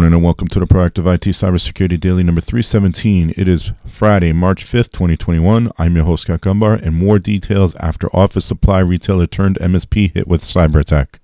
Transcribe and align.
morning 0.00 0.14
and 0.14 0.24
welcome 0.24 0.48
to 0.48 0.58
the 0.58 0.66
Proactive 0.66 1.14
IT 1.14 1.24
Cybersecurity 1.24 2.00
Daily 2.00 2.22
number 2.22 2.40
317. 2.40 3.34
It 3.36 3.46
is 3.46 3.72
Friday, 3.86 4.32
March 4.32 4.64
5th, 4.64 4.92
2021. 4.92 5.70
I'm 5.76 5.94
your 5.94 6.06
host, 6.06 6.22
Scott 6.22 6.40
Gumbar, 6.40 6.80
and 6.80 6.96
more 6.96 7.18
details 7.18 7.76
after 7.76 8.08
office 8.16 8.46
supply 8.46 8.78
retailer 8.78 9.26
turned 9.26 9.58
MSP 9.58 10.14
hit 10.14 10.26
with 10.26 10.40
cyber 10.40 10.80
attack. 10.80 11.19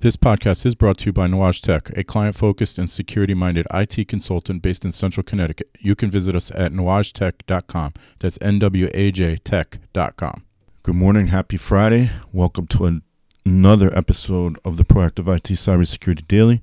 This 0.00 0.14
podcast 0.14 0.64
is 0.64 0.76
brought 0.76 0.98
to 0.98 1.06
you 1.06 1.12
by 1.12 1.26
Nuage 1.26 1.60
Tech, 1.60 1.90
a 1.98 2.04
client 2.04 2.36
focused 2.36 2.78
and 2.78 2.88
security 2.88 3.34
minded 3.34 3.66
IT 3.74 4.06
consultant 4.06 4.62
based 4.62 4.84
in 4.84 4.92
central 4.92 5.24
Connecticut. 5.24 5.70
You 5.80 5.96
can 5.96 6.08
visit 6.08 6.36
us 6.36 6.52
at 6.52 6.70
nuagetech.com. 6.70 7.94
That's 8.20 8.38
N 8.40 8.60
W 8.60 8.88
A 8.94 9.10
J 9.10 9.38
tech.com. 9.38 10.44
Good 10.84 10.94
morning. 10.94 11.26
Happy 11.26 11.56
Friday. 11.56 12.12
Welcome 12.32 12.68
to 12.68 12.86
an, 12.86 13.02
another 13.44 13.92
episode 13.92 14.56
of 14.64 14.76
the 14.76 14.84
Proactive 14.84 15.26
IT 15.34 15.54
Cybersecurity 15.54 16.28
Daily, 16.28 16.62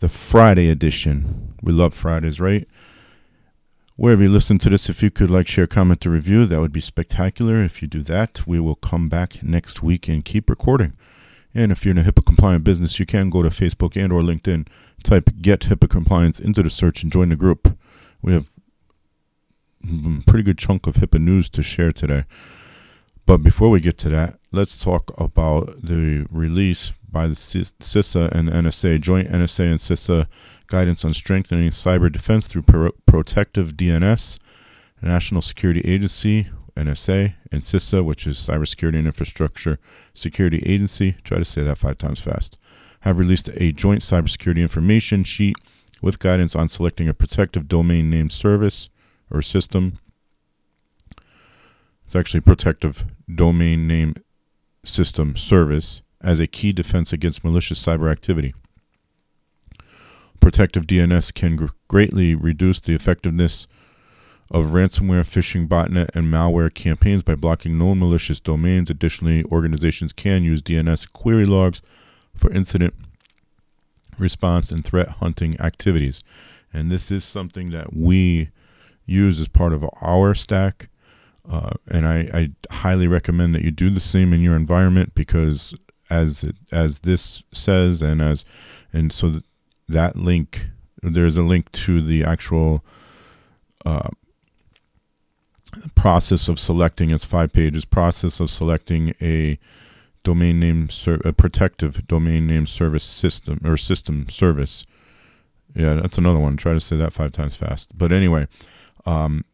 the 0.00 0.10
Friday 0.10 0.68
edition. 0.68 1.54
We 1.62 1.72
love 1.72 1.94
Fridays, 1.94 2.40
right? 2.40 2.68
Wherever 3.96 4.24
you 4.24 4.28
listen 4.28 4.58
to 4.58 4.68
this, 4.68 4.90
if 4.90 5.02
you 5.02 5.10
could 5.10 5.30
like, 5.30 5.48
share, 5.48 5.66
comment, 5.66 6.04
or 6.04 6.10
review, 6.10 6.44
that 6.44 6.60
would 6.60 6.74
be 6.74 6.82
spectacular. 6.82 7.64
If 7.64 7.80
you 7.80 7.88
do 7.88 8.02
that, 8.02 8.46
we 8.46 8.60
will 8.60 8.74
come 8.74 9.08
back 9.08 9.42
next 9.42 9.82
week 9.82 10.08
and 10.08 10.22
keep 10.22 10.50
recording. 10.50 10.92
And 11.54 11.72
if 11.72 11.84
you're 11.84 11.92
in 11.92 11.98
a 11.98 12.04
HIPAA 12.04 12.24
compliant 12.24 12.64
business, 12.64 12.98
you 13.00 13.06
can 13.06 13.28
go 13.30 13.42
to 13.42 13.48
Facebook 13.48 14.00
and 14.02 14.12
or 14.12 14.20
LinkedIn, 14.20 14.68
type 15.02 15.30
get 15.40 15.60
HIPAA 15.60 15.88
compliance 15.88 16.38
into 16.38 16.62
the 16.62 16.70
search 16.70 17.02
and 17.02 17.12
join 17.12 17.30
the 17.30 17.36
group. 17.36 17.76
We 18.22 18.32
have 18.32 18.48
a 19.84 20.22
pretty 20.26 20.42
good 20.42 20.58
chunk 20.58 20.86
of 20.86 20.96
HIPAA 20.96 21.20
news 21.20 21.48
to 21.50 21.62
share 21.62 21.92
today. 21.92 22.24
But 23.26 23.38
before 23.38 23.70
we 23.70 23.80
get 23.80 23.98
to 23.98 24.08
that, 24.10 24.38
let's 24.50 24.82
talk 24.82 25.12
about 25.18 25.82
the 25.82 26.26
release 26.30 26.92
by 27.08 27.26
the 27.26 27.34
CISA 27.34 28.30
and 28.32 28.48
NSA, 28.48 29.00
joint 29.00 29.28
NSA 29.28 29.70
and 29.70 29.78
CISA 29.78 30.26
guidance 30.66 31.04
on 31.04 31.12
strengthening 31.12 31.70
cyber 31.70 32.10
defense 32.10 32.46
through 32.46 32.62
pro- 32.62 32.92
protective 33.06 33.74
DNS, 33.74 34.38
National 35.02 35.42
Security 35.42 35.80
Agency, 35.80 36.48
NSA, 36.76 37.34
and 37.50 37.60
CISA, 37.60 38.04
which 38.04 38.26
is 38.26 38.36
Cybersecurity 38.38 38.98
and 38.98 39.06
Infrastructure 39.06 39.78
Security 40.14 40.62
Agency, 40.66 41.16
try 41.24 41.38
to 41.38 41.44
say 41.44 41.62
that 41.62 41.78
five 41.78 41.98
times 41.98 42.20
fast, 42.20 42.56
have 43.00 43.18
released 43.18 43.48
a 43.54 43.72
joint 43.72 44.00
cybersecurity 44.00 44.60
information 44.60 45.24
sheet 45.24 45.56
with 46.02 46.18
guidance 46.18 46.54
on 46.54 46.68
selecting 46.68 47.08
a 47.08 47.14
protective 47.14 47.68
domain 47.68 48.10
name 48.10 48.30
service 48.30 48.88
or 49.30 49.42
system. 49.42 49.98
It's 52.04 52.16
actually 52.16 52.40
protective 52.40 53.04
domain 53.32 53.86
name 53.86 54.14
system 54.84 55.36
service 55.36 56.02
as 56.20 56.40
a 56.40 56.46
key 56.46 56.72
defense 56.72 57.12
against 57.12 57.44
malicious 57.44 57.84
cyber 57.84 58.10
activity. 58.10 58.54
Protective 60.40 60.86
DNS 60.86 61.34
can 61.34 61.56
gr- 61.56 61.66
greatly 61.88 62.34
reduce 62.34 62.80
the 62.80 62.94
effectiveness 62.94 63.66
of 64.50 64.66
ransomware, 64.66 65.22
phishing, 65.22 65.68
botnet, 65.68 66.10
and 66.14 66.32
malware 66.32 66.72
campaigns 66.72 67.22
by 67.22 67.34
blocking 67.34 67.78
known 67.78 67.98
malicious 67.98 68.40
domains. 68.40 68.90
Additionally, 68.90 69.44
organizations 69.44 70.12
can 70.12 70.42
use 70.42 70.60
DNS 70.60 71.12
query 71.12 71.46
logs 71.46 71.82
for 72.34 72.50
incident 72.50 72.94
response 74.18 74.70
and 74.70 74.84
threat 74.84 75.08
hunting 75.08 75.58
activities. 75.60 76.22
And 76.72 76.90
this 76.90 77.10
is 77.10 77.24
something 77.24 77.70
that 77.70 77.94
we 77.94 78.50
use 79.06 79.40
as 79.40 79.48
part 79.48 79.72
of 79.72 79.84
our 80.00 80.34
stack. 80.34 80.88
Uh, 81.48 81.72
and 81.88 82.06
I, 82.06 82.28
I, 82.32 82.74
highly 82.74 83.06
recommend 83.06 83.54
that 83.54 83.62
you 83.62 83.70
do 83.70 83.90
the 83.90 83.98
same 83.98 84.32
in 84.32 84.40
your 84.40 84.54
environment 84.54 85.14
because 85.14 85.74
as 86.08 86.44
as 86.70 87.00
this 87.00 87.42
says 87.52 88.02
and 88.02 88.20
as 88.20 88.44
and 88.92 89.12
so 89.12 89.40
that, 89.88 90.16
link 90.16 90.66
there's 91.02 91.36
a 91.36 91.42
link 91.42 91.72
to 91.72 92.02
the 92.02 92.22
actual 92.22 92.84
uh, 93.86 94.10
process 95.94 96.48
of 96.48 96.58
selecting 96.58 97.10
it's 97.10 97.24
five 97.24 97.52
pages 97.52 97.84
process 97.84 98.40
of 98.40 98.50
selecting 98.50 99.14
a 99.20 99.58
domain 100.22 100.60
name 100.60 100.88
ser- 100.88 101.20
a 101.24 101.32
protective 101.32 102.06
domain 102.06 102.46
name 102.46 102.66
service 102.66 103.04
system 103.04 103.60
or 103.64 103.76
system 103.76 104.28
service. 104.28 104.84
Yeah 105.74 105.94
that's 105.94 106.18
another 106.18 106.38
one. 106.38 106.56
Try 106.56 106.72
to 106.72 106.80
say 106.80 106.96
that 106.96 107.12
five 107.12 107.32
times 107.32 107.56
fast. 107.56 107.96
But 107.96 108.12
anyway 108.12 108.48
um, 109.06 109.44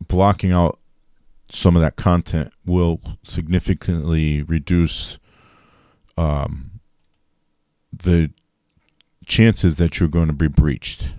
blocking 0.00 0.52
out 0.52 0.78
some 1.50 1.76
of 1.76 1.82
that 1.82 1.96
content 1.96 2.52
will 2.64 3.00
significantly 3.22 4.42
reduce 4.42 5.18
um, 6.16 6.80
the 7.92 8.30
chances 9.26 9.76
that 9.76 10.00
you're 10.00 10.08
going 10.08 10.26
to 10.26 10.32
be 10.32 10.48
breached 10.48 11.12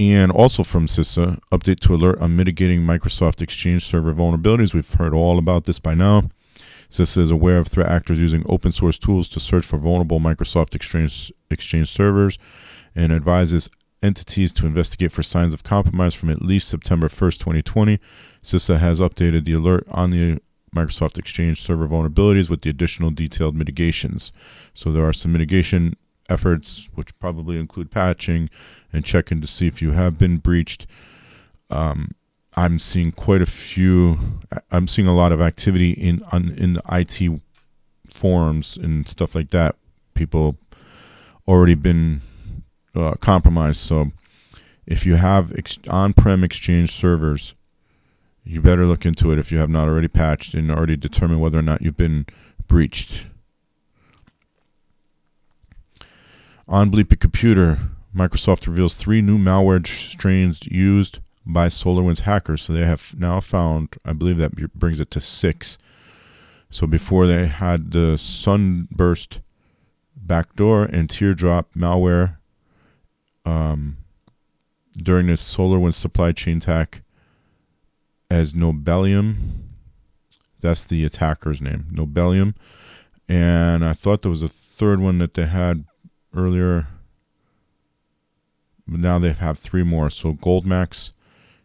and 0.00 0.32
also 0.32 0.62
from 0.62 0.86
CISA, 0.86 1.38
update 1.52 1.80
to 1.80 1.94
alert 1.94 2.18
on 2.20 2.36
mitigating 2.36 2.80
Microsoft 2.80 3.40
Exchange 3.40 3.84
Server 3.84 4.12
vulnerabilities. 4.12 4.74
We've 4.74 4.92
heard 4.92 5.14
all 5.14 5.38
about 5.38 5.64
this 5.64 5.78
by 5.78 5.94
now. 5.94 6.24
CISA 6.90 7.18
is 7.18 7.30
aware 7.30 7.58
of 7.58 7.68
threat 7.68 7.88
actors 7.88 8.20
using 8.20 8.44
open 8.48 8.72
source 8.72 8.98
tools 8.98 9.28
to 9.30 9.40
search 9.40 9.64
for 9.64 9.78
vulnerable 9.78 10.20
Microsoft 10.20 10.74
Exchange, 10.74 11.32
Exchange 11.50 11.88
servers 11.88 12.38
and 12.94 13.12
advises 13.12 13.68
entities 14.02 14.52
to 14.52 14.66
investigate 14.66 15.10
for 15.10 15.22
signs 15.22 15.54
of 15.54 15.62
compromise 15.62 16.14
from 16.14 16.30
at 16.30 16.42
least 16.42 16.68
September 16.68 17.08
1st, 17.08 17.38
2020. 17.38 17.98
CISA 18.42 18.78
has 18.78 19.00
updated 19.00 19.44
the 19.44 19.54
alert 19.54 19.86
on 19.90 20.10
the 20.10 20.40
Microsoft 20.74 21.18
Exchange 21.18 21.60
server 21.60 21.88
vulnerabilities 21.88 22.50
with 22.50 22.62
the 22.62 22.70
additional 22.70 23.10
detailed 23.10 23.54
mitigations. 23.54 24.32
So 24.74 24.92
there 24.92 25.04
are 25.04 25.12
some 25.12 25.32
mitigation 25.32 25.96
efforts, 26.28 26.88
which 26.94 27.16
probably 27.18 27.58
include 27.58 27.90
patching 27.90 28.50
and 28.92 29.04
checking 29.04 29.40
to 29.40 29.46
see 29.46 29.66
if 29.66 29.82
you 29.82 29.92
have 29.92 30.18
been 30.18 30.38
breached. 30.38 30.86
Um, 31.70 32.12
I'm 32.56 32.78
seeing 32.78 33.10
quite 33.10 33.42
a 33.42 33.46
few. 33.46 34.18
I'm 34.70 34.86
seeing 34.86 35.08
a 35.08 35.14
lot 35.14 35.32
of 35.32 35.40
activity 35.40 35.90
in 35.90 36.22
on, 36.30 36.50
in 36.50 36.74
the 36.74 36.82
IT 36.90 37.40
forums 38.12 38.76
and 38.76 39.08
stuff 39.08 39.34
like 39.34 39.50
that. 39.50 39.76
People 40.14 40.56
already 41.48 41.74
been 41.74 42.20
uh, 42.94 43.14
compromised. 43.20 43.80
So 43.80 44.12
if 44.86 45.04
you 45.04 45.16
have 45.16 45.52
ex- 45.56 45.78
on-prem 45.88 46.44
Exchange 46.44 46.92
servers, 46.92 47.54
you 48.44 48.60
better 48.60 48.86
look 48.86 49.04
into 49.04 49.32
it 49.32 49.38
if 49.38 49.50
you 49.50 49.58
have 49.58 49.70
not 49.70 49.88
already 49.88 50.08
patched 50.08 50.54
and 50.54 50.70
already 50.70 50.96
determined 50.96 51.40
whether 51.40 51.58
or 51.58 51.62
not 51.62 51.82
you've 51.82 51.96
been 51.96 52.26
breached. 52.68 53.26
On 56.66 56.90
Bleeping 56.90 57.20
Computer, 57.20 57.78
Microsoft 58.16 58.66
reveals 58.66 58.96
three 58.96 59.20
new 59.20 59.36
malware 59.38 59.86
strains 59.86 60.64
used 60.66 61.18
by 61.44 61.66
SolarWinds 61.66 62.20
hackers. 62.20 62.62
So 62.62 62.72
they 62.72 62.86
have 62.86 63.14
now 63.18 63.40
found, 63.40 63.96
I 64.04 64.14
believe 64.14 64.38
that 64.38 64.72
brings 64.74 64.98
it 64.98 65.10
to 65.10 65.20
six. 65.20 65.76
So 66.70 66.86
before 66.86 67.26
they 67.26 67.46
had 67.46 67.90
the 67.90 68.16
Sunburst 68.16 69.40
backdoor 70.16 70.84
and 70.84 71.10
Teardrop 71.10 71.74
malware 71.74 72.38
um, 73.44 73.98
during 74.96 75.26
the 75.26 75.34
SolarWinds 75.34 75.94
supply 75.94 76.32
chain 76.32 76.58
attack 76.58 77.02
as 78.30 78.54
Nobelium. 78.54 79.34
That's 80.60 80.82
the 80.84 81.04
attacker's 81.04 81.60
name, 81.60 81.88
Nobelium. 81.92 82.54
And 83.28 83.84
I 83.84 83.92
thought 83.92 84.22
there 84.22 84.30
was 84.30 84.42
a 84.42 84.48
third 84.48 85.00
one 85.00 85.18
that 85.18 85.34
they 85.34 85.46
had 85.46 85.84
earlier. 86.34 86.86
But 88.86 89.00
now 89.00 89.18
they 89.18 89.32
have 89.32 89.58
three 89.58 89.82
more. 89.82 90.10
So 90.10 90.34
Goldmax, 90.34 91.10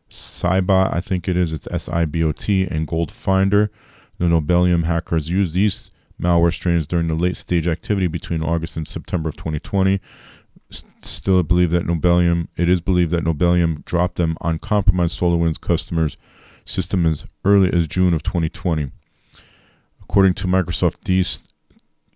Sibot, 0.09 0.93
I 0.93 1.01
think 1.01 1.27
it 1.27 1.35
is. 1.35 1.51
It's 1.51 1.67
S 1.71 1.89
I 1.89 2.05
B 2.05 2.23
O 2.23 2.31
T, 2.31 2.65
and 2.65 2.87
Goldfinder. 2.87 3.69
The 4.17 4.25
Nobelium 4.25 4.83
hackers 4.85 5.29
used 5.29 5.53
these 5.53 5.91
malware 6.21 6.53
strains 6.53 6.85
during 6.85 7.07
the 7.07 7.13
late 7.15 7.37
stage 7.37 7.67
activity 7.67 8.07
between 8.07 8.43
August 8.43 8.75
and 8.77 8.87
September 8.87 9.29
of 9.29 9.37
2020. 9.37 9.99
Still 10.69 11.41
believe 11.43 11.71
that 11.71 11.87
Nobelium, 11.87 12.47
it 12.57 12.69
is 12.69 12.81
believed 12.81 13.11
that 13.11 13.23
Nobelium 13.23 13.83
dropped 13.85 14.17
them 14.17 14.37
on 14.41 14.59
compromised 14.59 15.19
SolarWinds 15.19 15.59
customers' 15.59 16.17
system 16.65 17.05
as 17.05 17.25
early 17.43 17.71
as 17.73 17.87
June 17.87 18.13
of 18.13 18.23
2020. 18.23 18.91
According 20.01 20.33
to 20.35 20.47
Microsoft, 20.47 21.05
these 21.05 21.43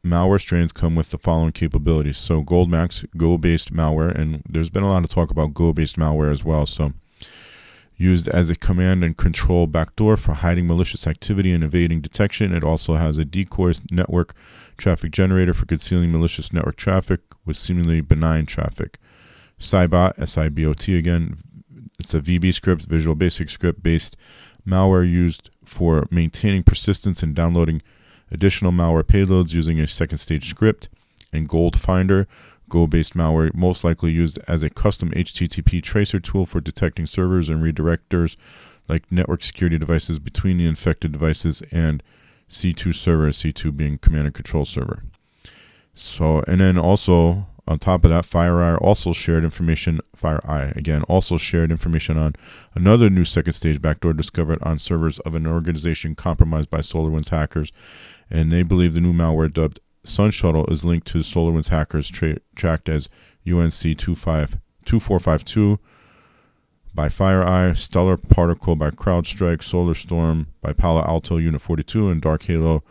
malware 0.05 0.39
strains 0.39 0.71
come 0.71 0.95
with 0.95 1.11
the 1.11 1.17
following 1.17 1.51
capabilities. 1.51 2.17
So 2.17 2.43
Goldmax, 2.43 3.05
Go-based 3.15 3.73
malware, 3.73 4.13
and 4.13 4.43
there's 4.47 4.69
been 4.69 4.83
a 4.83 4.89
lot 4.89 5.03
of 5.03 5.09
talk 5.09 5.31
about 5.31 5.53
Go-based 5.53 5.97
malware 5.97 6.31
as 6.31 6.43
well. 6.43 6.65
So 6.65 6.93
used 7.95 8.27
as 8.27 8.49
a 8.49 8.55
command 8.55 9.03
and 9.03 9.15
control 9.15 9.67
backdoor 9.67 10.17
for 10.17 10.33
hiding 10.33 10.67
malicious 10.67 11.07
activity 11.07 11.51
and 11.51 11.63
evading 11.63 12.01
detection. 12.01 12.53
It 12.53 12.63
also 12.63 12.95
has 12.95 13.17
a 13.17 13.25
decoy 13.25 13.73
network 13.91 14.33
traffic 14.77 15.11
generator 15.11 15.53
for 15.53 15.65
concealing 15.65 16.11
malicious 16.11 16.51
network 16.51 16.75
traffic 16.75 17.21
with 17.45 17.55
seemingly 17.55 18.01
benign 18.01 18.45
traffic. 18.45 18.97
Sibot, 19.59 20.19
S-I-B-O-T 20.19 20.97
again, 20.97 21.37
it's 21.99 22.13
a 22.13 22.19
VB 22.19 22.53
script, 22.53 22.83
Visual 22.85 23.15
Basic 23.15 23.49
script 23.49 23.83
based 23.83 24.17
malware 24.67 25.09
used 25.09 25.49
for 25.63 26.07
maintaining 26.09 26.63
persistence 26.63 27.21
and 27.23 27.35
downloading 27.35 27.81
additional 28.33 28.71
malware 28.71 29.03
payloads 29.03 29.53
using 29.53 29.79
a 29.79 29.87
second 29.87 30.17
stage 30.17 30.49
script, 30.49 30.89
and 31.31 31.47
Gold 31.47 31.79
Finder, 31.79 32.27
Go 32.69 32.87
based 32.87 33.13
malware, 33.13 33.53
most 33.53 33.83
likely 33.83 34.11
used 34.11 34.39
as 34.47 34.63
a 34.63 34.69
custom 34.69 35.11
HTTP 35.11 35.83
tracer 35.83 36.19
tool 36.19 36.45
for 36.45 36.59
detecting 36.59 37.05
servers 37.05 37.47
and 37.47 37.61
redirectors 37.61 38.35
like 38.87 39.11
network 39.11 39.43
security 39.43 39.77
devices 39.77 40.17
between 40.17 40.57
the 40.57 40.65
infected 40.65 41.11
devices 41.11 41.61
and 41.71 42.01
C2 42.49 42.95
server, 42.95 43.29
C2 43.29 43.77
being 43.77 43.97
command 43.99 44.25
and 44.25 44.33
control 44.33 44.65
server. 44.65 45.03
So, 45.93 46.43
and 46.47 46.61
then 46.61 46.77
also 46.79 47.45
on 47.65 47.79
top 47.79 48.03
of 48.03 48.09
that, 48.09 48.25
FireEye 48.25 48.81
also 48.81 49.13
shared 49.13 49.43
information. 49.43 50.01
FireEye 50.17 50.75
again 50.75 51.03
also 51.03 51.37
shared 51.37 51.71
information 51.71 52.17
on 52.17 52.35
another 52.75 53.09
new 53.09 53.23
second 53.23 53.53
stage 53.53 53.81
backdoor 53.81 54.13
discovered 54.13 54.61
on 54.63 54.77
servers 54.77 55.19
of 55.19 55.33
an 55.33 55.47
organization 55.47 56.13
compromised 56.13 56.69
by 56.69 56.79
SolarWinds 56.79 57.29
hackers, 57.29 57.71
and 58.29 58.51
they 58.51 58.63
believe 58.63 58.93
the 58.93 59.01
new 59.01 59.13
malware 59.13 59.51
dubbed 59.51 59.79
Sun 60.03 60.31
Shuttle 60.31 60.65
is 60.67 60.83
linked 60.83 61.07
to 61.07 61.19
SolarWinds 61.19 61.69
hackers 61.69 62.09
tra- 62.09 62.39
tracked 62.55 62.89
as 62.89 63.07
UNC 63.47 63.97
2452 63.97 65.79
by 66.93 67.07
FireEye, 67.07 67.75
Stellar 67.75 68.17
Particle 68.17 68.75
by 68.75 68.91
CrowdStrike, 68.91 69.59
SolarStorm 69.59 70.47
by 70.61 70.73
Palo 70.73 71.01
Alto 71.03 71.37
Unit 71.37 71.61
42, 71.61 72.09
and 72.09 72.21
Dark 72.21 72.43
Halo 72.43 72.83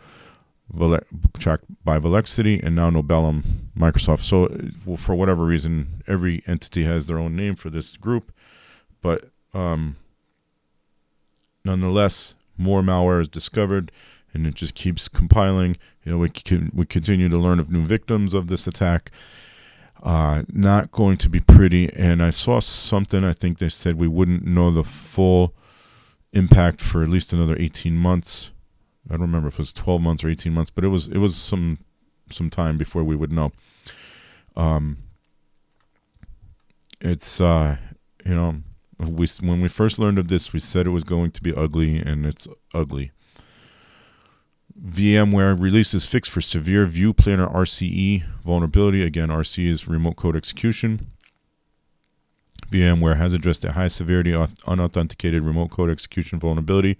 tracked 1.37 1.65
by 1.83 1.99
Volexity, 1.99 2.59
and 2.61 2.75
now 2.75 2.89
Nobelium 2.89 3.43
Microsoft. 3.77 4.23
So, 4.23 4.97
for 4.97 5.15
whatever 5.15 5.45
reason, 5.45 6.03
every 6.07 6.43
entity 6.47 6.83
has 6.83 7.05
their 7.05 7.19
own 7.19 7.35
name 7.35 7.55
for 7.55 7.69
this 7.69 7.95
group, 7.95 8.33
but 9.01 9.29
um, 9.53 9.97
nonetheless, 11.63 12.35
more 12.57 12.81
malware 12.81 13.21
is 13.21 13.27
discovered, 13.27 13.91
and 14.33 14.47
it 14.47 14.55
just 14.55 14.75
keeps 14.75 15.07
compiling. 15.07 15.77
You 16.03 16.13
know, 16.13 16.17
we 16.17 16.29
can 16.29 16.71
we 16.73 16.85
continue 16.85 17.29
to 17.29 17.37
learn 17.37 17.59
of 17.59 17.71
new 17.71 17.85
victims 17.85 18.33
of 18.33 18.47
this 18.47 18.67
attack. 18.67 19.11
Uh, 20.01 20.43
not 20.51 20.91
going 20.91 21.17
to 21.17 21.29
be 21.29 21.39
pretty. 21.39 21.91
And 21.93 22.21
I 22.21 22.29
saw 22.29 22.59
something. 22.59 23.23
I 23.23 23.33
think 23.33 23.59
they 23.59 23.69
said 23.69 23.97
we 23.97 24.07
wouldn't 24.07 24.45
know 24.45 24.69
the 24.69 24.83
full 24.83 25.53
impact 26.33 26.81
for 26.81 27.01
at 27.03 27.09
least 27.09 27.31
another 27.31 27.55
18 27.57 27.95
months. 27.95 28.49
I 29.09 29.13
don't 29.13 29.21
remember 29.21 29.47
if 29.47 29.55
it 29.55 29.59
was 29.59 29.73
12 29.73 30.01
months 30.01 30.23
or 30.23 30.29
18 30.29 30.51
months, 30.51 30.71
but 30.71 30.83
it 30.83 30.89
was 30.89 31.07
it 31.07 31.17
was 31.17 31.35
some 31.35 31.79
some 32.29 32.49
time 32.49 32.77
before 32.77 33.03
we 33.03 33.15
would 33.15 33.31
know. 33.31 33.51
Um, 34.55 34.97
it's 37.01 37.39
uh, 37.41 37.77
you 38.25 38.33
know, 38.33 38.61
we 38.97 39.27
when 39.41 39.61
we 39.61 39.67
first 39.67 39.99
learned 39.99 40.19
of 40.19 40.29
this, 40.29 40.53
we 40.53 40.59
said 40.59 40.87
it 40.87 40.91
was 40.91 41.03
going 41.03 41.31
to 41.31 41.41
be 41.41 41.53
ugly, 41.53 41.97
and 41.97 42.25
it's 42.25 42.47
ugly. 42.73 43.11
VMware 44.81 45.61
releases 45.61 46.05
fix 46.05 46.27
for 46.27 46.41
severe 46.41 46.85
View 46.85 47.13
Planner 47.13 47.47
RCE 47.47 48.23
vulnerability. 48.43 49.03
Again, 49.03 49.29
RC 49.29 49.67
is 49.67 49.87
remote 49.87 50.15
code 50.15 50.35
execution. 50.35 51.11
VMware 52.71 53.17
has 53.17 53.33
addressed 53.33 53.63
a 53.63 53.73
high 53.73 53.87
severity 53.87 54.33
unauthenticated 54.65 55.43
remote 55.43 55.69
code 55.69 55.91
execution 55.91 56.39
vulnerability 56.39 56.97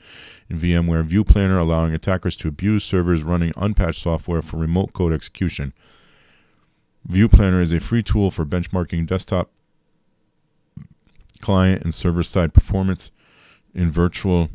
in 0.49 0.59
VMware 0.59 1.03
View 1.03 1.23
Planner, 1.23 1.57
allowing 1.57 1.95
attackers 1.95 2.35
to 2.37 2.47
abuse 2.47 2.83
servers 2.83 3.23
running 3.23 3.51
unpatched 3.57 4.01
software 4.01 4.43
for 4.43 4.57
remote 4.57 4.93
code 4.93 5.11
execution. 5.11 5.73
View 7.05 7.27
Planner 7.27 7.59
is 7.59 7.71
a 7.71 7.79
free 7.79 8.03
tool 8.03 8.29
for 8.29 8.45
benchmarking 8.45 9.07
desktop, 9.07 9.49
client, 11.41 11.81
and 11.81 11.93
server 11.93 12.23
side 12.23 12.53
performance 12.53 13.09
in 13.73 13.89
virtual 13.89 14.49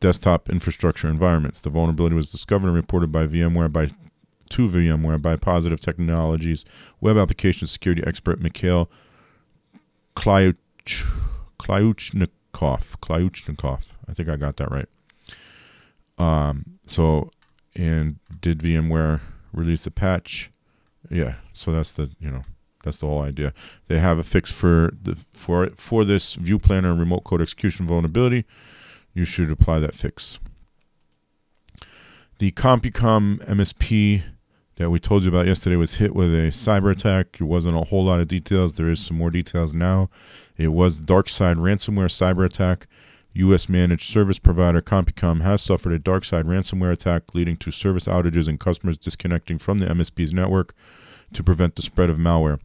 desktop 0.00 0.48
infrastructure 0.48 1.08
environments. 1.08 1.60
The 1.60 1.70
vulnerability 1.70 2.14
was 2.14 2.30
discovered 2.30 2.68
and 2.68 2.76
reported 2.76 3.12
by 3.12 3.26
VMware 3.26 3.72
by 3.72 3.90
to 4.50 4.68
VMware 4.68 5.20
by 5.20 5.36
Positive 5.36 5.80
Technologies 5.80 6.64
web 7.00 7.16
application 7.16 7.66
security 7.66 8.02
expert 8.06 8.40
Mikhail 8.40 8.90
Klyuch, 10.16 10.56
Klyuchnikov. 11.60 13.82
I 14.08 14.14
think 14.14 14.28
I 14.28 14.36
got 14.36 14.56
that 14.56 14.70
right. 14.70 14.88
Um, 16.16 16.78
so, 16.86 17.30
and 17.76 18.18
did 18.40 18.60
VMware 18.60 19.20
release 19.52 19.86
a 19.86 19.90
patch? 19.90 20.50
Yeah. 21.10 21.34
So 21.52 21.72
that's 21.72 21.92
the 21.92 22.10
you 22.18 22.30
know 22.30 22.42
that's 22.84 22.98
the 22.98 23.06
whole 23.06 23.22
idea. 23.22 23.52
They 23.88 23.98
have 23.98 24.18
a 24.18 24.24
fix 24.24 24.50
for 24.50 24.92
the 25.00 25.14
for 25.14 25.68
for 25.76 26.04
this 26.04 26.34
View 26.34 26.58
Planner 26.58 26.94
remote 26.94 27.24
code 27.24 27.42
execution 27.42 27.86
vulnerability 27.86 28.44
you 29.18 29.24
should 29.24 29.50
apply 29.50 29.80
that 29.80 29.94
fix. 29.94 30.38
The 32.38 32.52
CompuCom 32.52 33.44
MSP 33.44 34.22
that 34.76 34.90
we 34.90 35.00
told 35.00 35.24
you 35.24 35.28
about 35.28 35.46
yesterday 35.46 35.74
was 35.74 35.96
hit 35.96 36.14
with 36.14 36.32
a 36.32 36.48
cyber 36.52 36.92
attack. 36.92 37.38
There 37.38 37.46
wasn't 37.46 37.76
a 37.76 37.88
whole 37.88 38.04
lot 38.04 38.20
of 38.20 38.28
details. 38.28 38.74
There 38.74 38.88
is 38.88 39.04
some 39.04 39.18
more 39.18 39.30
details 39.30 39.74
now. 39.74 40.08
It 40.56 40.68
was 40.68 41.00
DarkSide 41.00 41.56
ransomware 41.56 42.06
cyber 42.06 42.46
attack. 42.46 42.86
U.S. 43.34 43.68
managed 43.68 44.08
service 44.08 44.38
provider 44.38 44.80
CompuCom 44.80 45.42
has 45.42 45.62
suffered 45.62 45.92
a 45.92 45.98
DarkSide 45.98 46.44
ransomware 46.44 46.92
attack, 46.92 47.34
leading 47.34 47.56
to 47.58 47.72
service 47.72 48.04
outages 48.04 48.46
and 48.46 48.58
customers 48.58 48.98
disconnecting 48.98 49.58
from 49.58 49.80
the 49.80 49.86
MSP's 49.86 50.32
network 50.32 50.74
to 51.32 51.42
prevent 51.42 51.74
the 51.74 51.82
spread 51.82 52.08
of 52.08 52.18
malware. 52.18 52.60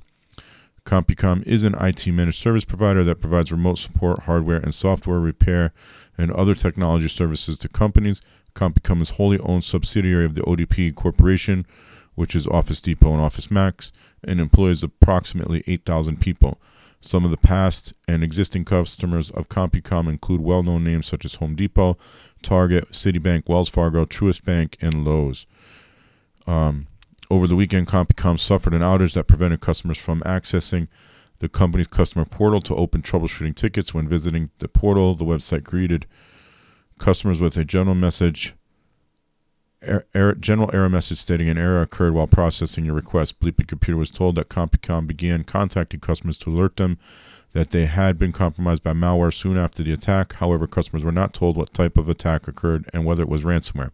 CompuCom 0.86 1.44
is 1.48 1.64
an 1.64 1.76
IT 1.80 2.06
managed 2.08 2.40
service 2.40 2.66
provider 2.66 3.04
that 3.04 3.22
provides 3.22 3.52
remote 3.52 3.78
support, 3.78 4.24
hardware, 4.24 4.58
and 4.58 4.76
software 4.76 5.20
repair 5.20 5.74
and 6.18 6.32
other 6.32 6.54
technology 6.54 7.08
services 7.08 7.58
to 7.60 7.70
companies. 7.70 8.22
CompuCom 8.54 9.02
is 9.02 9.12
wholly 9.12 9.40
owned 9.40 9.64
subsidiary 9.64 10.26
of 10.26 10.36
the 10.36 10.42
ODP 10.42 10.94
Corporation, 10.94 11.66
which 12.16 12.36
is 12.36 12.48
Office 12.48 12.82
Depot 12.82 13.14
and 13.14 13.22
Office 13.22 13.50
Max, 13.50 13.92
and 14.24 14.40
employs 14.40 14.84
approximately 14.84 15.64
8,000 15.68 16.20
people. 16.20 16.60
Some 17.00 17.26
of 17.26 17.32
the 17.32 17.38
past 17.38 17.94
and 18.08 18.24
existing 18.24 18.66
customers 18.66 19.30
of 19.30 19.50
CompuCom 19.50 20.08
include 20.08 20.42
well 20.42 20.64
known 20.64 20.84
names 20.84 21.08
such 21.08 21.26
as 21.26 21.36
Home 21.36 21.56
Depot, 21.56 21.98
Target, 22.42 22.92
Citibank, 22.92 23.48
Wells 23.48 23.70
Fargo, 23.70 24.06
Truist 24.06 24.44
Bank, 24.44 24.78
and 24.82 25.06
Lowe's. 25.06 25.46
Um, 26.46 26.88
over 27.30 27.48
the 27.48 27.56
weekend, 27.56 27.88
CompuCom 27.88 28.40
suffered 28.40 28.74
an 28.74 28.82
outage 28.82 29.14
that 29.14 29.28
prevented 29.28 29.62
customers 29.62 29.98
from 29.98 30.22
accessing 30.22 30.88
the 31.40 31.50
company's 31.50 31.88
customer 31.88 32.26
portal 32.26 32.62
to 32.62 32.76
open 32.76 33.02
troubleshooting 33.02 33.56
tickets. 33.56 33.94
When 33.94 34.08
visiting 34.08 34.50
the 34.60 34.68
portal, 34.68 35.16
the 35.16 35.26
website 35.26 35.64
greeted 35.64 36.06
customers 37.00 37.42
with 37.42 37.58
a 37.58 37.66
general 37.66 37.96
message. 37.96 38.54
Er, 39.86 40.06
er, 40.16 40.34
general 40.36 40.70
error 40.74 40.88
message 40.88 41.18
stating 41.18 41.50
an 41.50 41.58
error 41.58 41.82
occurred 41.82 42.14
while 42.14 42.28
processing 42.28 42.86
your 42.86 42.96
request. 42.96 43.40
Bleeping 43.40 43.68
Computer 43.68 43.98
was 43.98 44.12
told 44.12 44.36
that 44.36 44.50
CompuCom 44.50 45.06
began 45.08 45.44
contacting 45.44 46.00
customers 46.00 46.38
to 46.40 46.50
alert 46.50 46.78
them 46.78 46.98
that 47.52 47.72
they 47.72 47.86
had 47.86 48.18
been 48.18 48.32
compromised 48.32 48.84
by 48.84 48.94
malware 48.94 49.34
soon 49.34 49.58
after 49.58 49.84
the 49.84 49.94
attack. 49.94 50.34
However, 50.34 50.68
customers 50.68 51.04
were 51.04 51.12
not 51.12 51.34
told 51.34 51.58
what 51.58 51.74
type 51.74 51.98
of 51.98 52.10
attack 52.10 52.48
occurred 52.48 52.90
and 52.94 53.06
whether 53.06 53.24
it 53.24 53.30
was 53.30 53.44
ransomware. 53.44 53.92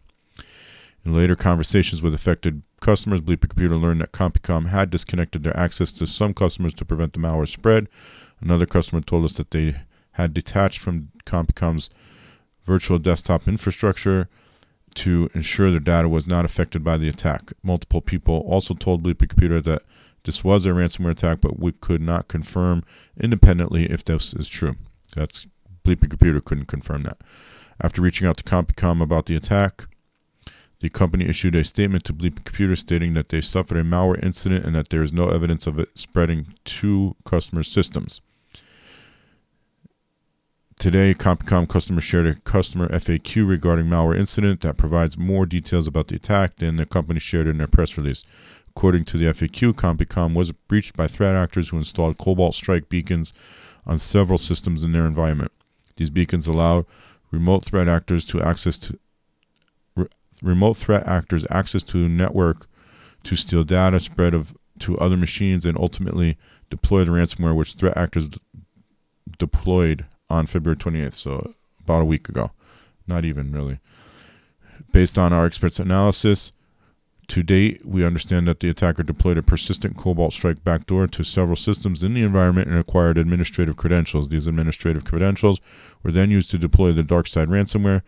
In 1.04 1.14
later 1.14 1.36
conversations 1.36 2.02
with 2.02 2.14
affected 2.14 2.62
customers, 2.80 3.20
Bleeping 3.20 3.48
Computer 3.48 3.76
learned 3.76 4.00
that 4.00 4.12
CompuCom 4.12 4.68
had 4.68 4.90
disconnected 4.90 5.42
their 5.42 5.56
access 5.56 5.92
to 5.92 6.06
some 6.06 6.34
customers 6.34 6.74
to 6.74 6.84
prevent 6.84 7.14
the 7.14 7.18
malware 7.18 7.48
spread. 7.48 7.88
Another 8.40 8.66
customer 8.66 9.00
told 9.00 9.24
us 9.24 9.34
that 9.34 9.50
they 9.50 9.76
had 10.12 10.34
detached 10.34 10.78
from 10.78 11.10
CompuCom's 11.24 11.88
virtual 12.64 12.98
desktop 12.98 13.48
infrastructure 13.48 14.28
to 14.94 15.30
ensure 15.34 15.70
their 15.70 15.80
data 15.80 16.08
was 16.08 16.26
not 16.26 16.44
affected 16.44 16.82
by 16.84 16.96
the 16.96 17.08
attack. 17.08 17.52
Multiple 17.62 18.00
people 18.00 18.40
also 18.46 18.74
told 18.74 19.02
Bleeping 19.02 19.28
Computer 19.28 19.60
that 19.62 19.82
this 20.24 20.44
was 20.44 20.66
a 20.66 20.70
ransomware 20.70 21.12
attack, 21.12 21.40
but 21.40 21.58
we 21.58 21.72
could 21.72 22.02
not 22.02 22.28
confirm 22.28 22.82
independently 23.18 23.90
if 23.90 24.04
this 24.04 24.34
is 24.34 24.48
true. 24.48 24.76
That's 25.14 25.46
Bleeping 25.84 26.10
Computer 26.10 26.40
couldn't 26.40 26.66
confirm 26.66 27.04
that. 27.04 27.18
After 27.80 28.02
reaching 28.02 28.26
out 28.26 28.36
to 28.38 28.44
CompuCom 28.44 29.00
about 29.02 29.26
the 29.26 29.36
attack, 29.36 29.86
the 30.80 30.88
company 30.88 31.26
issued 31.26 31.54
a 31.54 31.62
statement 31.62 32.04
to 32.04 32.14
Bleep 32.14 32.44
Computer 32.44 32.74
stating 32.74 33.14
that 33.14 33.28
they 33.28 33.40
suffered 33.40 33.76
a 33.76 33.82
malware 33.82 34.22
incident 34.22 34.64
and 34.64 34.74
that 34.74 34.88
there 34.88 35.02
is 35.02 35.12
no 35.12 35.28
evidence 35.28 35.66
of 35.66 35.78
it 35.78 35.90
spreading 35.94 36.54
to 36.64 37.16
customer 37.24 37.62
systems. 37.62 38.20
Today, 40.78 41.12
CompuCom 41.12 41.68
customers 41.68 42.04
shared 42.04 42.26
a 42.26 42.40
customer 42.40 42.88
FAQ 42.88 43.46
regarding 43.46 43.84
malware 43.84 44.16
incident 44.16 44.62
that 44.62 44.78
provides 44.78 45.18
more 45.18 45.44
details 45.44 45.86
about 45.86 46.08
the 46.08 46.16
attack 46.16 46.56
than 46.56 46.76
the 46.76 46.86
company 46.86 47.20
shared 47.20 47.46
in 47.46 47.58
their 47.58 47.66
press 47.66 47.98
release. 47.98 48.24
According 48.70 49.04
to 49.06 49.18
the 49.18 49.26
FAQ, 49.26 49.74
CompuCom 49.74 50.32
was 50.32 50.52
breached 50.52 50.96
by 50.96 51.06
threat 51.06 51.34
actors 51.34 51.68
who 51.68 51.76
installed 51.76 52.16
Cobalt 52.16 52.54
Strike 52.54 52.88
beacons 52.88 53.34
on 53.84 53.98
several 53.98 54.38
systems 54.38 54.82
in 54.82 54.92
their 54.92 55.06
environment. 55.06 55.52
These 55.96 56.08
beacons 56.08 56.46
allow 56.46 56.86
remote 57.30 57.64
threat 57.64 57.86
actors 57.86 58.24
to 58.26 58.40
access 58.40 58.78
to 58.78 58.98
remote 60.42 60.76
threat 60.76 61.06
actors 61.06 61.46
access 61.50 61.82
to 61.84 62.08
network 62.08 62.66
to 63.24 63.36
steal 63.36 63.64
data, 63.64 64.00
spread 64.00 64.34
of 64.34 64.54
to 64.80 64.98
other 64.98 65.16
machines, 65.16 65.66
and 65.66 65.78
ultimately 65.78 66.38
deploy 66.70 67.04
the 67.04 67.10
ransomware, 67.10 67.54
which 67.54 67.74
threat 67.74 67.96
actors 67.96 68.28
d- 68.28 68.38
deployed 69.38 70.06
on 70.30 70.46
February 70.46 70.76
28th, 70.76 71.14
so 71.14 71.54
about 71.80 72.02
a 72.02 72.06
week 72.06 72.28
ago. 72.28 72.50
not 73.06 73.24
even 73.24 73.50
really. 73.50 73.80
Based 74.92 75.18
on 75.18 75.32
our 75.32 75.44
experts' 75.44 75.80
analysis, 75.80 76.52
to 77.30 77.42
date, 77.44 77.86
we 77.86 78.04
understand 78.04 78.48
that 78.48 78.58
the 78.58 78.68
attacker 78.68 79.04
deployed 79.04 79.38
a 79.38 79.42
persistent 79.42 79.96
Cobalt 79.96 80.32
Strike 80.32 80.64
backdoor 80.64 81.06
to 81.06 81.22
several 81.22 81.54
systems 81.54 82.02
in 82.02 82.12
the 82.12 82.22
environment 82.22 82.68
and 82.68 82.76
acquired 82.76 83.16
administrative 83.16 83.76
credentials. 83.76 84.28
These 84.28 84.48
administrative 84.48 85.04
credentials 85.04 85.60
were 86.02 86.10
then 86.10 86.30
used 86.30 86.50
to 86.50 86.58
deploy 86.58 86.92
the 86.92 87.04
DarkSide 87.04 87.46
ransomware. 87.46 88.02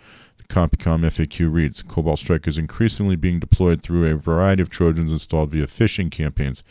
CompuCom 0.52 1.00
FAQ 1.00 1.50
reads 1.50 1.80
Cobalt 1.80 2.18
Strike 2.18 2.46
is 2.46 2.58
increasingly 2.58 3.16
being 3.16 3.40
deployed 3.40 3.82
through 3.82 4.04
a 4.04 4.16
variety 4.16 4.60
of 4.60 4.68
Trojans 4.68 5.10
installed 5.10 5.50
via 5.50 5.66
phishing 5.66 6.10
campaigns. 6.10 6.62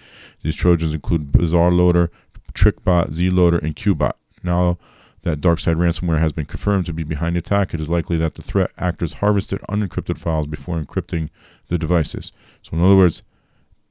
These 0.44 0.56
Trojans 0.56 0.94
include 0.94 1.32
Bazar 1.32 1.72
Loader, 1.72 2.12
TrickBot, 2.54 3.10
Zloader, 3.10 3.60
and 3.60 3.76
QBot. 3.76 4.14
Now, 4.44 4.78
that 5.24 5.42
DarkSide 5.42 5.78
ransomware 5.78 6.20
has 6.20 6.32
been 6.32 6.46
confirmed 6.46 6.86
to 6.86 6.94
be 6.94 7.04
behind 7.04 7.36
the 7.36 7.40
attack, 7.40 7.74
it 7.74 7.82
is 7.82 7.90
likely 7.90 8.18
that 8.18 8.36
the 8.36 8.44
threat 8.44 8.70
actors 8.78 9.14
harvested 9.14 9.62
unencrypted 9.70 10.20
files 10.20 10.46
before 10.46 10.80
encrypting 10.80 11.30
the 11.68 11.80
devices. 11.80 12.32
So, 12.62 12.78
in 12.78 12.84
other 12.84 12.96
words, 12.96 13.24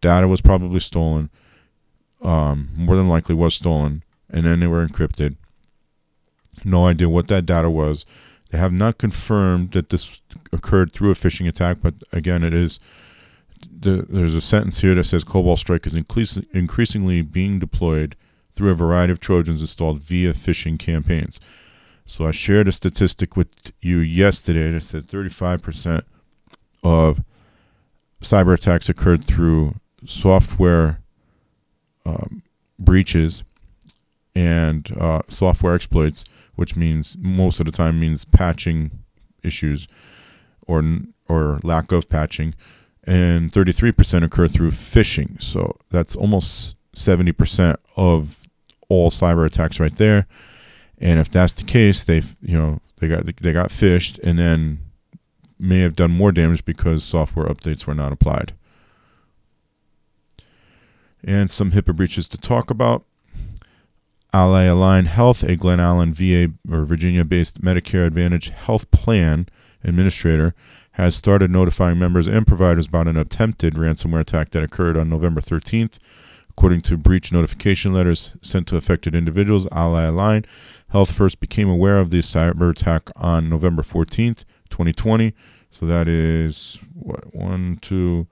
data 0.00 0.28
was 0.28 0.40
probably 0.40 0.80
stolen, 0.80 1.30
um, 2.22 2.70
more 2.76 2.94
than 2.94 3.08
likely 3.08 3.34
was 3.34 3.54
stolen, 3.54 4.04
and 4.28 4.46
then 4.46 4.60
they 4.60 4.68
were 4.68 4.86
encrypted. 4.86 5.36
No 6.64 6.86
idea 6.86 7.08
what 7.08 7.26
that 7.28 7.46
data 7.46 7.70
was. 7.70 8.06
They 8.50 8.58
have 8.58 8.72
not 8.72 8.98
confirmed 8.98 9.72
that 9.72 9.90
this 9.90 10.22
occurred 10.52 10.92
through 10.92 11.10
a 11.10 11.14
phishing 11.14 11.46
attack, 11.48 11.78
but 11.82 11.94
again, 12.12 12.42
it 12.42 12.52
is. 12.52 12.80
The, 13.78 14.06
there's 14.08 14.34
a 14.34 14.40
sentence 14.40 14.80
here 14.80 14.94
that 14.94 15.04
says 15.04 15.22
Cobalt 15.22 15.58
Strike 15.58 15.86
is 15.86 15.94
increasingly 15.94 17.22
being 17.22 17.58
deployed 17.58 18.16
through 18.54 18.70
a 18.70 18.74
variety 18.74 19.12
of 19.12 19.20
Trojans 19.20 19.60
installed 19.60 20.00
via 20.00 20.32
phishing 20.32 20.78
campaigns. 20.78 21.38
So 22.06 22.26
I 22.26 22.32
shared 22.32 22.68
a 22.68 22.72
statistic 22.72 23.36
with 23.36 23.48
you 23.80 23.98
yesterday 23.98 24.72
that 24.72 24.82
said 24.82 25.06
35% 25.06 26.02
of 26.82 27.22
cyber 28.20 28.54
attacks 28.54 28.88
occurred 28.88 29.24
through 29.24 29.76
software 30.04 31.00
um, 32.04 32.42
breaches 32.78 33.44
and 34.34 34.96
uh, 34.98 35.22
software 35.28 35.74
exploits, 35.74 36.24
which 36.54 36.76
means 36.76 37.16
most 37.18 37.60
of 37.60 37.66
the 37.66 37.72
time 37.72 37.98
means 38.00 38.24
patching 38.24 38.90
issues 39.42 39.88
or 40.66 40.82
or 41.28 41.60
lack 41.62 41.92
of 41.92 42.08
patching, 42.08 42.54
and 43.04 43.52
33% 43.52 44.24
occur 44.24 44.48
through 44.48 44.70
phishing. 44.70 45.40
So 45.40 45.76
that's 45.90 46.16
almost 46.16 46.74
70% 46.96 47.76
of 47.96 48.48
all 48.88 49.10
cyber 49.10 49.46
attacks 49.46 49.78
right 49.78 49.94
there. 49.94 50.26
And 50.98 51.18
if 51.18 51.30
that's 51.30 51.52
the 51.54 51.64
case, 51.64 52.04
they've 52.04 52.36
you 52.42 52.58
know 52.58 52.80
they 52.96 53.08
got 53.08 53.24
they 53.24 53.52
got 53.52 53.70
phished 53.70 54.18
and 54.22 54.38
then 54.38 54.80
may 55.58 55.80
have 55.80 55.96
done 55.96 56.10
more 56.10 56.32
damage 56.32 56.64
because 56.64 57.04
software 57.04 57.46
updates 57.46 57.86
were 57.86 57.94
not 57.94 58.12
applied. 58.12 58.52
And 61.22 61.50
some 61.50 61.72
HIPAA 61.72 61.94
breaches 61.94 62.28
to 62.28 62.38
talk 62.38 62.70
about. 62.70 63.04
Ally 64.32 64.64
Align 64.64 65.06
Health, 65.06 65.42
a 65.42 65.56
Glen 65.56 65.80
Allen 65.80 66.12
VA 66.12 66.52
or 66.70 66.84
Virginia 66.84 67.24
based 67.24 67.62
Medicare 67.62 68.06
Advantage 68.06 68.50
health 68.50 68.90
plan 68.90 69.46
administrator, 69.82 70.54
has 70.92 71.16
started 71.16 71.50
notifying 71.50 71.98
members 71.98 72.26
and 72.26 72.46
providers 72.46 72.86
about 72.86 73.08
an 73.08 73.16
attempted 73.16 73.74
ransomware 73.74 74.20
attack 74.20 74.50
that 74.50 74.62
occurred 74.62 74.96
on 74.96 75.08
November 75.08 75.40
13th. 75.40 75.98
According 76.50 76.82
to 76.82 76.96
breach 76.96 77.32
notification 77.32 77.92
letters 77.92 78.32
sent 78.42 78.66
to 78.68 78.76
affected 78.76 79.14
individuals, 79.14 79.66
Ally 79.72 80.04
Align 80.04 80.44
Health 80.88 81.12
first 81.12 81.40
became 81.40 81.68
aware 81.68 81.98
of 81.98 82.10
the 82.10 82.18
cyber 82.18 82.70
attack 82.70 83.10
on 83.16 83.48
November 83.48 83.82
14th, 83.82 84.44
2020. 84.68 85.32
So 85.70 85.86
that 85.86 86.08
is 86.08 86.80
what 86.92 87.34
one, 87.34 87.78
two, 87.80 88.26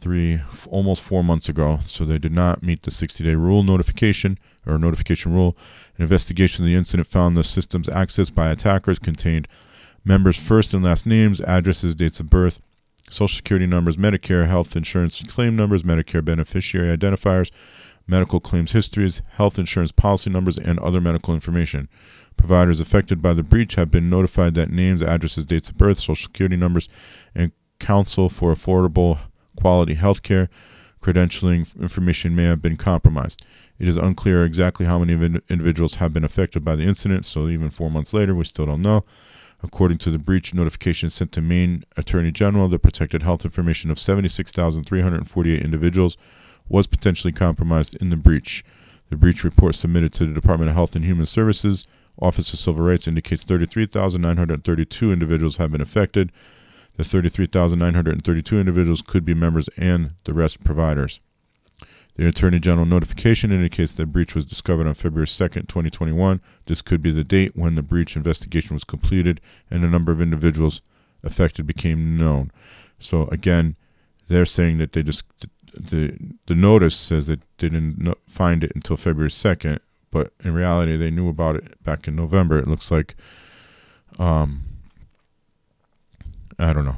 three, 0.00 0.34
f- 0.34 0.66
almost 0.70 1.02
four 1.02 1.22
months 1.22 1.48
ago. 1.48 1.78
So 1.82 2.04
they 2.04 2.18
did 2.18 2.32
not 2.32 2.62
meet 2.62 2.82
the 2.82 2.90
60-day 2.90 3.34
rule 3.34 3.62
notification 3.62 4.38
or 4.66 4.78
notification 4.78 5.32
rule. 5.32 5.56
An 5.96 6.02
investigation 6.02 6.64
of 6.64 6.68
the 6.68 6.74
incident 6.74 7.06
found 7.06 7.36
the 7.36 7.44
systems 7.44 7.88
accessed 7.88 8.34
by 8.34 8.50
attackers 8.50 8.98
contained 8.98 9.48
members' 10.04 10.36
first 10.36 10.74
and 10.74 10.84
last 10.84 11.06
names, 11.06 11.40
addresses, 11.40 11.94
dates 11.94 12.20
of 12.20 12.30
birth, 12.30 12.60
social 13.10 13.36
security 13.36 13.66
numbers, 13.66 13.96
Medicare 13.96 14.46
health 14.46 14.76
insurance 14.76 15.22
claim 15.22 15.56
numbers, 15.56 15.82
Medicare 15.82 16.24
beneficiary 16.24 16.96
identifiers, 16.96 17.50
medical 18.06 18.40
claims 18.40 18.72
histories, 18.72 19.22
health 19.32 19.58
insurance 19.58 19.92
policy 19.92 20.30
numbers, 20.30 20.58
and 20.58 20.78
other 20.80 21.00
medical 21.00 21.34
information. 21.34 21.88
Providers 22.36 22.80
affected 22.80 23.22
by 23.22 23.32
the 23.32 23.42
breach 23.42 23.76
have 23.76 23.90
been 23.90 24.10
notified 24.10 24.54
that 24.54 24.70
names, 24.70 25.02
addresses, 25.02 25.44
dates 25.44 25.70
of 25.70 25.78
birth, 25.78 25.98
social 25.98 26.16
security 26.16 26.56
numbers, 26.56 26.88
and 27.34 27.52
council 27.78 28.28
for 28.28 28.52
affordable 28.52 29.18
quality 29.56 29.94
health 29.94 30.22
care 30.22 30.48
credentialing 31.00 31.80
information 31.80 32.34
may 32.34 32.44
have 32.44 32.62
been 32.62 32.76
compromised. 32.76 33.44
It 33.78 33.88
is 33.88 33.96
unclear 33.96 34.44
exactly 34.44 34.86
how 34.86 34.98
many 35.00 35.12
individuals 35.48 35.96
have 35.96 36.12
been 36.12 36.24
affected 36.24 36.64
by 36.64 36.76
the 36.76 36.84
incident, 36.84 37.24
so 37.24 37.48
even 37.48 37.70
four 37.70 37.90
months 37.90 38.12
later, 38.12 38.34
we 38.34 38.44
still 38.44 38.66
don't 38.66 38.82
know. 38.82 39.04
According 39.62 39.98
to 39.98 40.10
the 40.10 40.18
breach 40.18 40.52
notification 40.52 41.10
sent 41.10 41.32
to 41.32 41.40
Maine 41.40 41.84
Attorney 41.96 42.30
General, 42.30 42.68
the 42.68 42.78
protected 42.78 43.22
health 43.22 43.44
information 43.44 43.90
of 43.90 43.98
76,348 43.98 45.62
individuals 45.62 46.16
was 46.68 46.86
potentially 46.86 47.32
compromised 47.32 47.96
in 47.96 48.10
the 48.10 48.16
breach. 48.16 48.64
The 49.10 49.16
breach 49.16 49.42
report 49.42 49.74
submitted 49.74 50.12
to 50.14 50.26
the 50.26 50.34
Department 50.34 50.70
of 50.70 50.76
Health 50.76 50.94
and 50.94 51.04
Human 51.04 51.26
Services 51.26 51.86
Office 52.20 52.52
of 52.52 52.58
Civil 52.58 52.84
Rights 52.84 53.08
indicates 53.08 53.42
33,932 53.42 55.12
individuals 55.12 55.56
have 55.56 55.72
been 55.72 55.80
affected. 55.80 56.30
The 56.96 57.04
33,932 57.04 58.60
individuals 58.60 59.02
could 59.02 59.24
be 59.24 59.34
members 59.34 59.68
and 59.76 60.12
the 60.24 60.34
rest 60.34 60.62
providers. 60.62 61.20
The 62.16 62.28
Attorney 62.28 62.60
General 62.60 62.86
notification 62.86 63.50
indicates 63.50 63.92
that 63.92 64.12
breach 64.12 64.34
was 64.34 64.46
discovered 64.46 64.86
on 64.86 64.94
February 64.94 65.26
2, 65.26 65.48
2021. 65.48 66.40
This 66.66 66.80
could 66.80 67.02
be 67.02 67.10
the 67.10 67.24
date 67.24 67.56
when 67.56 67.74
the 67.74 67.82
breach 67.82 68.14
investigation 68.14 68.74
was 68.74 68.84
completed 68.84 69.40
and 69.68 69.82
the 69.82 69.88
number 69.88 70.12
of 70.12 70.20
individuals 70.20 70.80
affected 71.24 71.66
became 71.66 72.16
known. 72.16 72.52
So 73.00 73.26
again, 73.28 73.74
they're 74.28 74.46
saying 74.46 74.78
that 74.78 74.92
they 74.92 75.02
just 75.02 75.24
the 75.76 76.16
the 76.46 76.54
notice 76.54 76.96
says 76.96 77.26
that 77.26 77.40
they 77.58 77.68
didn't 77.68 78.14
find 78.28 78.62
it 78.62 78.72
until 78.76 78.96
February 78.96 79.30
2nd, 79.30 79.80
but 80.12 80.32
in 80.44 80.54
reality 80.54 80.96
they 80.96 81.10
knew 81.10 81.28
about 81.28 81.56
it 81.56 81.82
back 81.82 82.06
in 82.06 82.14
November. 82.14 82.58
It 82.58 82.68
looks 82.68 82.90
like 82.90 83.16
um 84.20 84.62
I 86.58 86.72
don't 86.72 86.84
know. 86.84 86.96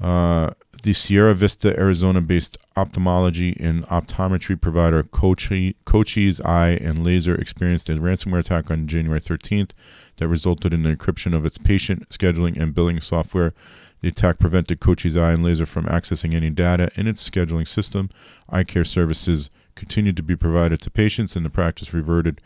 Uh, 0.00 0.50
the 0.82 0.92
Sierra 0.92 1.34
Vista, 1.34 1.78
Arizona 1.78 2.20
based 2.20 2.58
ophthalmology 2.76 3.56
and 3.58 3.84
optometry 3.88 4.60
provider 4.60 5.02
Cochise 5.02 6.40
Eye 6.40 6.78
and 6.80 7.02
Laser 7.02 7.34
experienced 7.34 7.88
a 7.88 7.94
ransomware 7.94 8.40
attack 8.40 8.70
on 8.70 8.86
January 8.86 9.20
13th 9.20 9.70
that 10.18 10.28
resulted 10.28 10.72
in 10.72 10.82
the 10.82 10.94
encryption 10.94 11.34
of 11.34 11.44
its 11.44 11.58
patient 11.58 12.08
scheduling 12.10 12.60
and 12.60 12.74
billing 12.74 13.00
software. 13.00 13.54
The 14.02 14.08
attack 14.08 14.38
prevented 14.38 14.80
Cochise 14.80 15.16
Eye 15.16 15.32
and 15.32 15.42
Laser 15.42 15.66
from 15.66 15.86
accessing 15.86 16.34
any 16.34 16.50
data 16.50 16.90
in 16.94 17.06
its 17.06 17.28
scheduling 17.28 17.66
system. 17.66 18.10
Eye 18.48 18.64
care 18.64 18.84
services 18.84 19.50
continued 19.74 20.16
to 20.18 20.22
be 20.22 20.36
provided 20.36 20.80
to 20.82 20.90
patients, 20.90 21.34
and 21.34 21.44
the 21.44 21.50
practice 21.50 21.92
reverted 21.94 22.40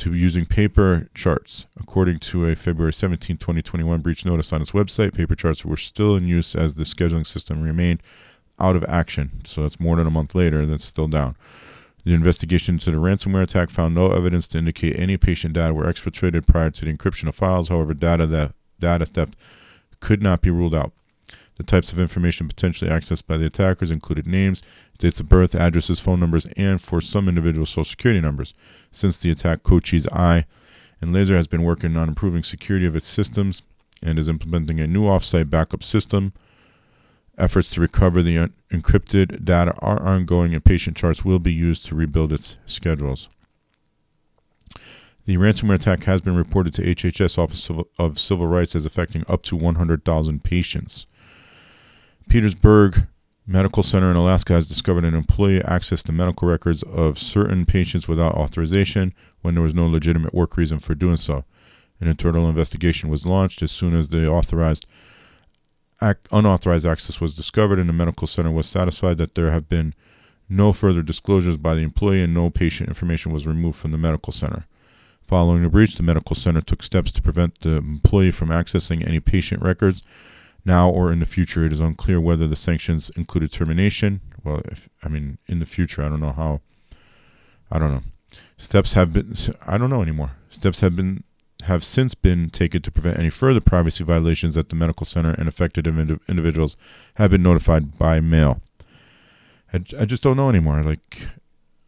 to 0.00 0.14
using 0.14 0.46
paper 0.46 1.08
charts. 1.14 1.66
According 1.78 2.18
to 2.20 2.46
a 2.46 2.56
February 2.56 2.92
17, 2.92 3.36
2021 3.36 4.00
breach 4.00 4.24
notice 4.24 4.52
on 4.52 4.62
its 4.62 4.72
website, 4.72 5.14
paper 5.14 5.34
charts 5.34 5.64
were 5.64 5.76
still 5.76 6.16
in 6.16 6.26
use 6.26 6.54
as 6.54 6.74
the 6.74 6.84
scheduling 6.84 7.26
system 7.26 7.62
remained 7.62 8.02
out 8.58 8.76
of 8.76 8.84
action. 8.84 9.42
So 9.44 9.62
that's 9.62 9.78
more 9.78 9.96
than 9.96 10.06
a 10.06 10.10
month 10.10 10.34
later, 10.34 10.60
and 10.60 10.72
that's 10.72 10.84
still 10.84 11.08
down. 11.08 11.36
The 12.04 12.14
investigation 12.14 12.76
into 12.76 12.90
the 12.90 12.96
ransomware 12.96 13.42
attack 13.42 13.68
found 13.68 13.94
no 13.94 14.12
evidence 14.12 14.48
to 14.48 14.58
indicate 14.58 14.98
any 14.98 15.18
patient 15.18 15.52
data 15.54 15.74
were 15.74 15.84
exfiltrated 15.84 16.46
prior 16.46 16.70
to 16.70 16.84
the 16.84 16.92
encryption 16.92 17.28
of 17.28 17.34
files. 17.34 17.68
However, 17.68 17.92
data 17.92 18.26
that 18.26 18.52
data 18.78 19.04
theft 19.04 19.36
could 20.00 20.22
not 20.22 20.40
be 20.40 20.50
ruled 20.50 20.74
out. 20.74 20.92
The 21.60 21.66
types 21.66 21.92
of 21.92 22.00
information 22.00 22.48
potentially 22.48 22.90
accessed 22.90 23.26
by 23.26 23.36
the 23.36 23.44
attackers 23.44 23.90
included 23.90 24.26
names, 24.26 24.62
dates 24.96 25.20
of 25.20 25.28
birth, 25.28 25.54
addresses, 25.54 26.00
phone 26.00 26.18
numbers, 26.18 26.46
and 26.56 26.80
for 26.80 27.02
some 27.02 27.28
individuals, 27.28 27.68
social 27.68 27.84
security 27.84 28.18
numbers. 28.18 28.54
Since 28.92 29.18
the 29.18 29.30
attack, 29.30 29.62
Cochise 29.62 30.08
Eye 30.08 30.46
and 31.02 31.12
Laser 31.12 31.36
has 31.36 31.46
been 31.46 31.62
working 31.62 31.98
on 31.98 32.08
improving 32.08 32.42
security 32.42 32.86
of 32.86 32.96
its 32.96 33.06
systems 33.06 33.60
and 34.02 34.18
is 34.18 34.26
implementing 34.26 34.80
a 34.80 34.86
new 34.86 35.02
offsite 35.02 35.50
backup 35.50 35.82
system. 35.82 36.32
Efforts 37.36 37.68
to 37.72 37.82
recover 37.82 38.22
the 38.22 38.38
un- 38.38 38.54
encrypted 38.72 39.44
data 39.44 39.74
are 39.80 40.02
ongoing, 40.02 40.54
and 40.54 40.64
patient 40.64 40.96
charts 40.96 41.26
will 41.26 41.38
be 41.38 41.52
used 41.52 41.84
to 41.84 41.94
rebuild 41.94 42.32
its 42.32 42.56
schedules. 42.64 43.28
The 45.26 45.36
ransomware 45.36 45.74
attack 45.74 46.04
has 46.04 46.22
been 46.22 46.36
reported 46.36 46.72
to 46.72 46.82
HHS 46.82 47.36
Office 47.36 47.68
of 47.98 48.18
Civil 48.18 48.46
Rights 48.46 48.74
as 48.74 48.86
affecting 48.86 49.26
up 49.28 49.42
to 49.42 49.56
100,000 49.56 50.42
patients. 50.42 51.04
Petersburg 52.28 53.06
medical 53.46 53.82
center 53.82 54.10
in 54.10 54.16
Alaska 54.16 54.52
has 54.52 54.68
discovered 54.68 55.04
an 55.04 55.14
employee 55.14 55.60
accessed 55.60 56.04
the 56.04 56.12
medical 56.12 56.46
records 56.46 56.82
of 56.84 57.18
certain 57.18 57.66
patients 57.66 58.06
without 58.06 58.34
authorization 58.34 59.12
when 59.42 59.54
there 59.54 59.62
was 59.62 59.74
no 59.74 59.86
legitimate 59.86 60.32
work 60.32 60.56
reason 60.56 60.78
for 60.78 60.94
doing 60.94 61.16
so. 61.16 61.44
An 62.00 62.08
internal 62.08 62.48
investigation 62.48 63.10
was 63.10 63.26
launched 63.26 63.62
as 63.62 63.72
soon 63.72 63.94
as 63.94 64.08
the 64.08 64.28
authorized 64.28 64.86
ac- 66.00 66.18
unauthorized 66.32 66.86
access 66.86 67.20
was 67.20 67.36
discovered, 67.36 67.78
and 67.78 67.88
the 67.88 67.92
medical 67.94 68.26
center 68.26 68.50
was 68.50 68.68
satisfied 68.68 69.18
that 69.18 69.34
there 69.34 69.50
have 69.50 69.68
been 69.68 69.94
no 70.48 70.72
further 70.72 71.02
disclosures 71.02 71.56
by 71.56 71.74
the 71.74 71.82
employee 71.82 72.22
and 72.22 72.34
no 72.34 72.50
patient 72.50 72.88
information 72.88 73.32
was 73.32 73.46
removed 73.46 73.78
from 73.78 73.92
the 73.92 73.98
medical 73.98 74.32
center. 74.32 74.66
Following 75.22 75.62
the 75.62 75.68
breach, 75.68 75.94
the 75.94 76.02
medical 76.02 76.34
center 76.34 76.60
took 76.60 76.82
steps 76.82 77.12
to 77.12 77.22
prevent 77.22 77.60
the 77.60 77.76
employee 77.76 78.32
from 78.32 78.48
accessing 78.48 79.06
any 79.06 79.20
patient 79.20 79.62
records. 79.62 80.02
Now 80.64 80.90
or 80.90 81.12
in 81.12 81.20
the 81.20 81.26
future, 81.26 81.64
it 81.64 81.72
is 81.72 81.80
unclear 81.80 82.20
whether 82.20 82.46
the 82.46 82.56
sanctions 82.56 83.10
included 83.16 83.52
termination. 83.52 84.20
Well, 84.44 84.62
if, 84.66 84.88
I 85.02 85.08
mean, 85.08 85.38
in 85.46 85.58
the 85.58 85.66
future, 85.66 86.02
I 86.02 86.08
don't 86.08 86.20
know 86.20 86.32
how. 86.32 86.60
I 87.70 87.78
don't 87.78 87.92
know. 87.92 88.02
Steps 88.56 88.92
have 88.94 89.12
been. 89.12 89.34
I 89.66 89.78
don't 89.78 89.90
know 89.90 90.02
anymore. 90.02 90.32
Steps 90.50 90.80
have 90.80 90.96
been 90.96 91.24
have 91.64 91.84
since 91.84 92.14
been 92.14 92.50
taken 92.50 92.82
to 92.82 92.90
prevent 92.90 93.18
any 93.18 93.30
further 93.30 93.60
privacy 93.60 94.02
violations 94.04 94.56
at 94.56 94.68
the 94.68 94.74
medical 94.76 95.04
center, 95.04 95.30
and 95.30 95.48
affected 95.48 95.86
individuals 95.86 96.76
have 97.14 97.30
been 97.30 97.42
notified 97.42 97.98
by 97.98 98.20
mail. 98.20 98.60
I, 99.72 99.82
I 99.98 100.04
just 100.04 100.22
don't 100.22 100.36
know 100.36 100.48
anymore. 100.48 100.82
Like, 100.82 101.28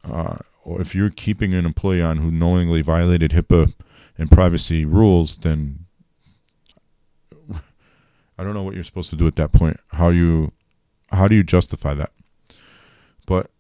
uh, 0.05 0.39
if 0.67 0.95
you're 0.95 1.11
keeping 1.11 1.55
an 1.55 1.67
employee 1.67 2.03
on 2.03 2.19
who 2.19 2.31
knowingly 2.31 2.83
violated 2.83 3.33
HIPAA 3.33 3.75
and 4.19 4.31
privacy 4.31 4.85
rules, 4.85 5.37
then 5.37 5.87
I 8.43 8.45
don't 8.45 8.55
know 8.55 8.65
what 8.65 8.75
you're 8.75 8.83
supposed 8.83 9.09
to 9.11 9.17
do 9.17 9.29
at 9.29 9.37
that 9.37 9.53
point. 9.53 9.79
How 9.93 10.09
you, 10.09 10.51
how 11.13 11.29
do 11.29 11.37
you 11.37 11.45
justify 11.45 11.95
that? 11.95 12.11
But 13.25 13.53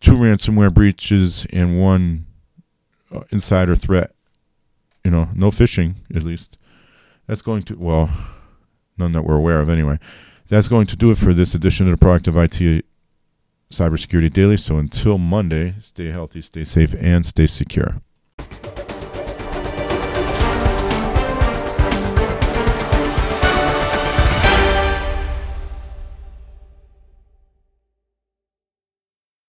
two 0.00 0.14
ransomware 0.14 0.74
breaches 0.74 1.46
and 1.52 1.80
one 1.80 2.26
uh, 3.14 3.20
insider 3.30 3.76
threat. 3.76 4.10
You 5.04 5.12
know, 5.12 5.28
no 5.36 5.50
phishing 5.50 5.98
at 6.12 6.24
least. 6.24 6.58
That's 7.28 7.42
going 7.42 7.62
to 7.62 7.76
well, 7.76 8.10
none 8.98 9.12
that 9.12 9.22
we're 9.22 9.36
aware 9.36 9.60
of 9.60 9.68
anyway. 9.68 10.00
That's 10.48 10.66
going 10.66 10.88
to 10.88 10.96
do 10.96 11.12
it 11.12 11.16
for 11.16 11.32
this 11.32 11.54
edition 11.54 11.88
of 11.88 11.96
the 11.96 12.04
Proactive 12.04 12.34
IT 12.34 12.84
Cybersecurity 13.70 14.32
Daily. 14.32 14.56
So 14.56 14.78
until 14.78 15.16
Monday, 15.16 15.76
stay 15.78 16.10
healthy, 16.10 16.42
stay 16.42 16.64
safe, 16.64 16.92
and 16.98 17.24
stay 17.24 17.46
secure. 17.46 18.00